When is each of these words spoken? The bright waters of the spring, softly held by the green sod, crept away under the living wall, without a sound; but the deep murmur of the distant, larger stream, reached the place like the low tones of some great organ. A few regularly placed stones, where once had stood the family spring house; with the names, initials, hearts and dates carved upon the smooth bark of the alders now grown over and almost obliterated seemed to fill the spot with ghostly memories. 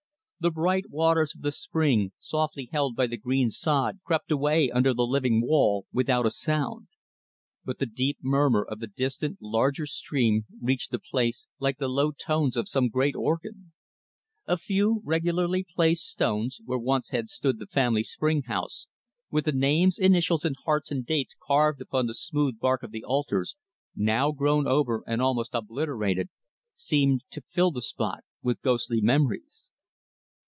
The 0.43 0.49
bright 0.49 0.89
waters 0.89 1.35
of 1.35 1.43
the 1.43 1.51
spring, 1.51 2.13
softly 2.17 2.67
held 2.71 2.95
by 2.95 3.05
the 3.05 3.15
green 3.15 3.51
sod, 3.51 3.99
crept 4.03 4.31
away 4.31 4.71
under 4.71 4.91
the 4.91 5.05
living 5.05 5.39
wall, 5.39 5.85
without 5.93 6.25
a 6.25 6.31
sound; 6.31 6.87
but 7.63 7.77
the 7.77 7.85
deep 7.85 8.17
murmur 8.23 8.63
of 8.63 8.79
the 8.79 8.87
distant, 8.87 9.37
larger 9.39 9.85
stream, 9.85 10.47
reached 10.59 10.89
the 10.89 10.97
place 10.97 11.45
like 11.59 11.77
the 11.77 11.87
low 11.87 12.11
tones 12.11 12.57
of 12.57 12.67
some 12.67 12.89
great 12.89 13.15
organ. 13.15 13.71
A 14.47 14.57
few 14.57 15.03
regularly 15.05 15.63
placed 15.63 16.07
stones, 16.09 16.59
where 16.65 16.79
once 16.79 17.11
had 17.11 17.29
stood 17.29 17.59
the 17.59 17.67
family 17.67 18.01
spring 18.01 18.41
house; 18.41 18.87
with 19.29 19.45
the 19.45 19.51
names, 19.51 19.99
initials, 19.99 20.43
hearts 20.65 20.89
and 20.89 21.05
dates 21.05 21.35
carved 21.39 21.79
upon 21.81 22.07
the 22.07 22.15
smooth 22.15 22.57
bark 22.59 22.81
of 22.81 22.89
the 22.89 23.03
alders 23.03 23.57
now 23.95 24.31
grown 24.31 24.65
over 24.67 25.03
and 25.05 25.21
almost 25.21 25.53
obliterated 25.53 26.29
seemed 26.73 27.21
to 27.29 27.43
fill 27.47 27.69
the 27.69 27.79
spot 27.83 28.23
with 28.41 28.59
ghostly 28.63 29.01
memories. 29.01 29.67